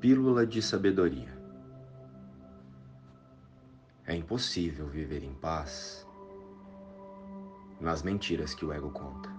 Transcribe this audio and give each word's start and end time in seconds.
Pílula 0.00 0.46
de 0.46 0.60
sabedoria. 0.60 1.34
É 4.04 4.14
impossível 4.14 4.86
viver 4.88 5.24
em 5.24 5.32
paz 5.32 6.06
nas 7.80 8.02
mentiras 8.02 8.54
que 8.54 8.64
o 8.64 8.72
ego 8.74 8.90
conta. 8.90 9.30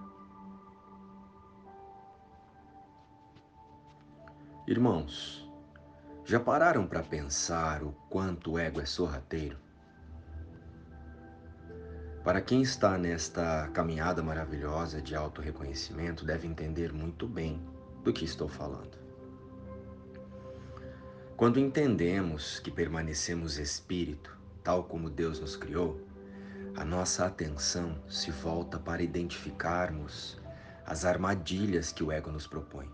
Irmãos, 4.66 5.48
já 6.24 6.40
pararam 6.40 6.88
para 6.88 7.04
pensar 7.04 7.84
o 7.84 7.92
quanto 8.10 8.52
o 8.52 8.58
ego 8.58 8.80
é 8.80 8.84
sorrateiro? 8.84 9.56
Para 12.24 12.40
quem 12.40 12.62
está 12.62 12.98
nesta 12.98 13.68
caminhada 13.68 14.24
maravilhosa 14.24 15.00
de 15.00 15.14
autorreconhecimento, 15.14 16.26
deve 16.26 16.48
entender 16.48 16.92
muito 16.92 17.28
bem 17.28 17.62
do 18.02 18.12
que 18.12 18.24
estou 18.24 18.48
falando. 18.48 19.07
Quando 21.38 21.60
entendemos 21.60 22.58
que 22.58 22.68
permanecemos 22.68 23.58
espírito, 23.58 24.36
tal 24.60 24.82
como 24.82 25.08
Deus 25.08 25.38
nos 25.38 25.54
criou, 25.54 26.04
a 26.74 26.84
nossa 26.84 27.26
atenção 27.26 27.96
se 28.08 28.32
volta 28.32 28.76
para 28.76 29.04
identificarmos 29.04 30.36
as 30.84 31.04
armadilhas 31.04 31.92
que 31.92 32.02
o 32.02 32.10
ego 32.10 32.32
nos 32.32 32.48
propõe. 32.48 32.90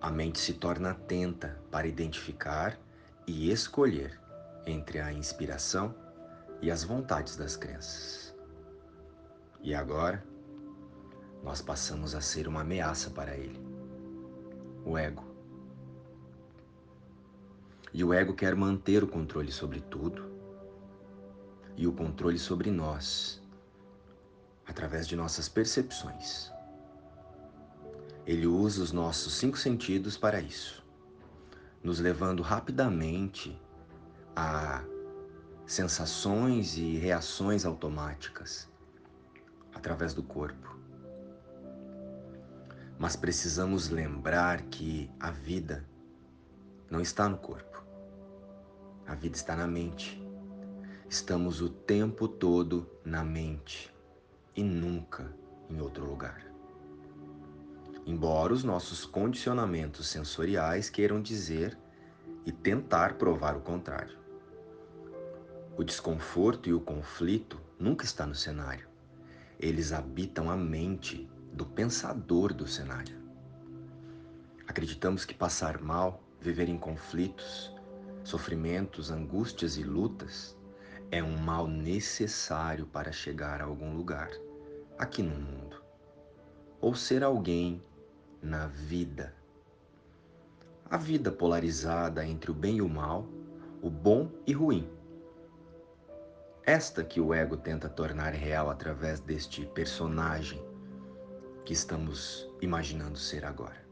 A 0.00 0.12
mente 0.12 0.38
se 0.38 0.54
torna 0.54 0.92
atenta 0.92 1.60
para 1.72 1.88
identificar 1.88 2.78
e 3.26 3.50
escolher 3.50 4.16
entre 4.64 5.00
a 5.00 5.12
inspiração 5.12 5.92
e 6.62 6.70
as 6.70 6.84
vontades 6.84 7.34
das 7.34 7.56
crenças. 7.56 8.32
E 9.60 9.74
agora, 9.74 10.24
nós 11.42 11.60
passamos 11.60 12.14
a 12.14 12.20
ser 12.20 12.46
uma 12.46 12.60
ameaça 12.60 13.10
para 13.10 13.36
ele. 13.36 13.60
O 14.84 14.96
ego. 14.96 15.37
E 17.98 18.04
o 18.04 18.14
ego 18.14 18.32
quer 18.32 18.54
manter 18.54 19.02
o 19.02 19.08
controle 19.08 19.50
sobre 19.50 19.80
tudo 19.80 20.30
e 21.76 21.84
o 21.84 21.92
controle 21.92 22.38
sobre 22.38 22.70
nós 22.70 23.42
através 24.64 25.08
de 25.08 25.16
nossas 25.16 25.48
percepções. 25.48 26.48
Ele 28.24 28.46
usa 28.46 28.84
os 28.84 28.92
nossos 28.92 29.34
cinco 29.34 29.58
sentidos 29.58 30.16
para 30.16 30.40
isso, 30.40 30.86
nos 31.82 31.98
levando 31.98 32.40
rapidamente 32.40 33.60
a 34.36 34.84
sensações 35.66 36.78
e 36.78 36.98
reações 36.98 37.66
automáticas 37.66 38.70
através 39.74 40.14
do 40.14 40.22
corpo. 40.22 40.78
Mas 42.96 43.16
precisamos 43.16 43.88
lembrar 43.88 44.62
que 44.66 45.10
a 45.18 45.32
vida 45.32 45.84
não 46.88 47.00
está 47.00 47.28
no 47.28 47.38
corpo. 47.38 47.87
A 49.08 49.14
vida 49.14 49.36
está 49.36 49.56
na 49.56 49.66
mente. 49.66 50.22
Estamos 51.08 51.62
o 51.62 51.70
tempo 51.70 52.28
todo 52.28 52.86
na 53.02 53.24
mente 53.24 53.90
e 54.54 54.62
nunca 54.62 55.34
em 55.70 55.80
outro 55.80 56.04
lugar. 56.04 56.44
Embora 58.04 58.52
os 58.52 58.62
nossos 58.62 59.06
condicionamentos 59.06 60.08
sensoriais 60.08 60.90
queiram 60.90 61.22
dizer 61.22 61.78
e 62.44 62.52
tentar 62.52 63.14
provar 63.14 63.56
o 63.56 63.62
contrário. 63.62 64.18
O 65.74 65.82
desconforto 65.82 66.68
e 66.68 66.74
o 66.74 66.80
conflito 66.80 67.58
nunca 67.78 68.04
está 68.04 68.26
no 68.26 68.34
cenário. 68.34 68.86
Eles 69.58 69.90
habitam 69.90 70.50
a 70.50 70.56
mente 70.56 71.26
do 71.50 71.64
pensador 71.64 72.52
do 72.52 72.66
cenário. 72.66 73.16
Acreditamos 74.66 75.24
que 75.24 75.32
passar 75.32 75.80
mal, 75.80 76.22
viver 76.42 76.68
em 76.68 76.76
conflitos, 76.76 77.77
sofrimentos, 78.28 79.10
angústias 79.10 79.78
e 79.78 79.82
lutas 79.82 80.54
é 81.10 81.22
um 81.22 81.38
mal 81.38 81.66
necessário 81.66 82.84
para 82.84 83.10
chegar 83.10 83.62
a 83.62 83.64
algum 83.64 83.96
lugar 83.96 84.30
aqui 84.98 85.22
no 85.22 85.34
mundo 85.34 85.82
ou 86.78 86.94
ser 86.94 87.24
alguém 87.24 87.82
na 88.42 88.66
vida. 88.66 89.34
A 90.90 90.98
vida 90.98 91.32
polarizada 91.32 92.24
entre 92.24 92.50
o 92.50 92.54
bem 92.54 92.76
e 92.76 92.82
o 92.82 92.88
mal, 92.88 93.26
o 93.80 93.88
bom 93.88 94.30
e 94.46 94.52
ruim. 94.52 94.86
Esta 96.64 97.02
que 97.02 97.22
o 97.22 97.32
ego 97.32 97.56
tenta 97.56 97.88
tornar 97.88 98.34
real 98.34 98.68
através 98.68 99.20
deste 99.20 99.64
personagem 99.64 100.62
que 101.64 101.72
estamos 101.72 102.46
imaginando 102.60 103.18
ser 103.18 103.46
agora. 103.46 103.88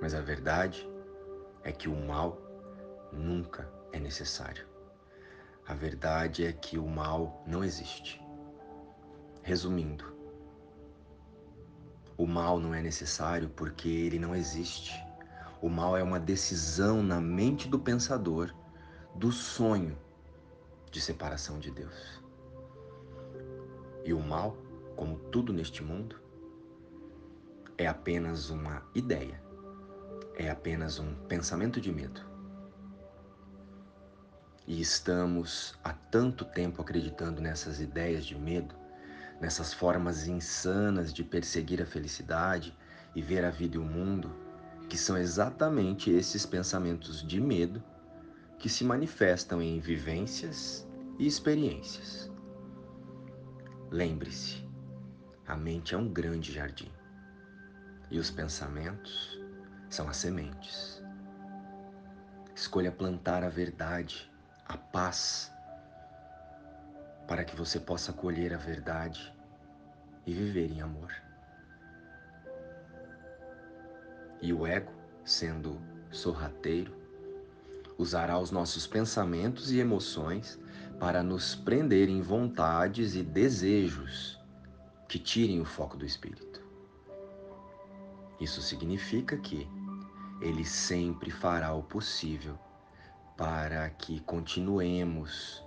Mas 0.00 0.14
a 0.14 0.20
verdade 0.22 0.95
é 1.66 1.72
que 1.72 1.88
o 1.88 1.96
mal 1.96 2.40
nunca 3.12 3.70
é 3.92 3.98
necessário. 3.98 4.66
A 5.66 5.74
verdade 5.74 6.46
é 6.46 6.52
que 6.52 6.78
o 6.78 6.86
mal 6.86 7.42
não 7.46 7.64
existe. 7.64 8.22
Resumindo, 9.42 10.16
o 12.16 12.26
mal 12.26 12.58
não 12.58 12.72
é 12.72 12.80
necessário 12.80 13.48
porque 13.50 13.88
ele 13.88 14.18
não 14.18 14.34
existe. 14.34 14.92
O 15.60 15.68
mal 15.68 15.96
é 15.96 16.02
uma 16.02 16.20
decisão 16.20 17.02
na 17.02 17.20
mente 17.20 17.68
do 17.68 17.78
pensador 17.78 18.54
do 19.14 19.32
sonho 19.32 19.98
de 20.90 21.00
separação 21.00 21.58
de 21.58 21.70
Deus. 21.70 22.22
E 24.04 24.12
o 24.12 24.20
mal 24.20 24.56
como 24.96 25.18
tudo 25.30 25.52
neste 25.52 25.84
mundo, 25.84 26.16
é 27.76 27.86
apenas 27.86 28.48
uma 28.48 28.82
ideia, 28.94 29.40
é 30.36 30.50
apenas 30.50 30.98
um 30.98 31.14
pensamento 31.26 31.80
de 31.80 31.90
medo. 31.90 32.20
E 34.66 34.80
estamos 34.80 35.74
há 35.82 35.92
tanto 35.92 36.44
tempo 36.44 36.82
acreditando 36.82 37.40
nessas 37.40 37.80
ideias 37.80 38.26
de 38.26 38.36
medo, 38.36 38.74
nessas 39.40 39.72
formas 39.72 40.26
insanas 40.26 41.12
de 41.12 41.24
perseguir 41.24 41.80
a 41.80 41.86
felicidade 41.86 42.76
e 43.14 43.22
ver 43.22 43.44
a 43.44 43.50
vida 43.50 43.76
e 43.76 43.78
o 43.78 43.84
mundo, 43.84 44.34
que 44.88 44.98
são 44.98 45.16
exatamente 45.16 46.10
esses 46.10 46.44
pensamentos 46.44 47.26
de 47.26 47.40
medo 47.40 47.82
que 48.58 48.68
se 48.68 48.84
manifestam 48.84 49.62
em 49.62 49.80
vivências 49.80 50.86
e 51.18 51.26
experiências. 51.26 52.30
Lembre-se, 53.90 54.66
a 55.46 55.56
mente 55.56 55.94
é 55.94 55.98
um 55.98 56.08
grande 56.08 56.52
jardim 56.52 56.90
e 58.10 58.18
os 58.18 58.30
pensamentos 58.30 59.40
são 59.88 60.08
as 60.08 60.16
sementes. 60.16 61.02
Escolha 62.54 62.90
plantar 62.90 63.44
a 63.44 63.48
verdade, 63.48 64.30
a 64.66 64.76
paz, 64.76 65.52
para 67.26 67.44
que 67.44 67.56
você 67.56 67.78
possa 67.78 68.12
colher 68.12 68.54
a 68.54 68.56
verdade 68.56 69.34
e 70.26 70.32
viver 70.32 70.70
em 70.70 70.80
amor. 70.80 71.12
E 74.40 74.52
o 74.52 74.66
ego, 74.66 74.92
sendo 75.24 75.80
sorrateiro, 76.10 76.94
usará 77.98 78.38
os 78.38 78.50
nossos 78.50 78.86
pensamentos 78.86 79.72
e 79.72 79.78
emoções 79.78 80.58
para 80.98 81.22
nos 81.22 81.54
prender 81.54 82.08
em 82.08 82.20
vontades 82.20 83.14
e 83.14 83.22
desejos 83.22 84.38
que 85.08 85.18
tirem 85.18 85.60
o 85.60 85.64
foco 85.64 85.96
do 85.96 86.04
espírito. 86.04 86.55
Isso 88.40 88.60
significa 88.60 89.36
que 89.36 89.68
ele 90.40 90.64
sempre 90.64 91.30
fará 91.30 91.72
o 91.72 91.82
possível 91.82 92.58
para 93.36 93.88
que 93.90 94.20
continuemos 94.20 95.64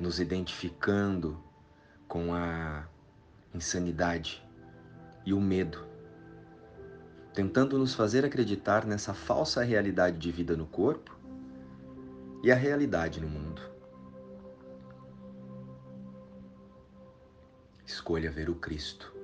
nos 0.00 0.18
identificando 0.20 1.42
com 2.08 2.34
a 2.34 2.86
insanidade 3.54 4.42
e 5.24 5.32
o 5.32 5.40
medo, 5.40 5.86
tentando 7.34 7.78
nos 7.78 7.94
fazer 7.94 8.24
acreditar 8.24 8.86
nessa 8.86 9.12
falsa 9.12 9.62
realidade 9.62 10.18
de 10.18 10.30
vida 10.30 10.56
no 10.56 10.66
corpo 10.66 11.16
e 12.42 12.50
a 12.50 12.54
realidade 12.54 13.20
no 13.20 13.28
mundo. 13.28 13.60
Escolha 17.84 18.30
ver 18.30 18.48
o 18.48 18.54
Cristo 18.54 19.16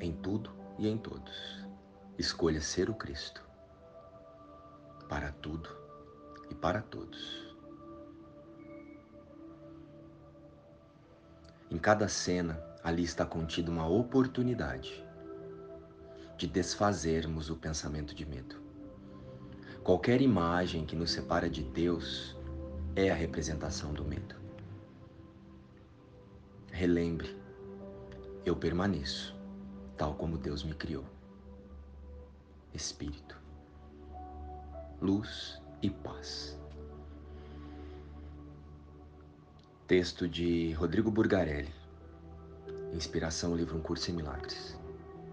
em 0.00 0.12
tudo 0.12 0.50
e 0.78 0.88
em 0.88 0.96
todos. 0.96 1.66
Escolha 2.18 2.60
ser 2.60 2.90
o 2.90 2.94
Cristo 2.94 3.42
para 5.08 5.32
tudo 5.32 5.68
e 6.50 6.54
para 6.54 6.82
todos. 6.82 7.48
Em 11.70 11.78
cada 11.78 12.08
cena, 12.08 12.62
ali 12.82 13.02
está 13.02 13.24
contida 13.26 13.70
uma 13.70 13.86
oportunidade 13.86 15.04
de 16.36 16.46
desfazermos 16.46 17.50
o 17.50 17.56
pensamento 17.56 18.14
de 18.14 18.24
medo. 18.24 18.56
Qualquer 19.82 20.20
imagem 20.20 20.84
que 20.84 20.96
nos 20.96 21.10
separa 21.10 21.48
de 21.48 21.62
Deus 21.62 22.36
é 22.94 23.10
a 23.10 23.14
representação 23.14 23.92
do 23.92 24.04
medo. 24.04 24.34
Relembre, 26.70 27.36
eu 28.44 28.54
permaneço 28.54 29.37
tal 29.98 30.14
como 30.14 30.38
Deus 30.38 30.62
me 30.62 30.74
criou. 30.74 31.04
Espírito, 32.72 33.36
luz 35.02 35.60
e 35.82 35.90
paz. 35.90 36.56
Texto 39.88 40.28
de 40.28 40.72
Rodrigo 40.74 41.10
Burgarelli. 41.10 41.74
Inspiração 42.92 43.56
livro 43.56 43.76
Um 43.76 43.80
Curso 43.80 44.10
em 44.10 44.14
Milagres. 44.14 44.77